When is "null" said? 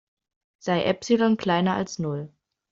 1.99-2.33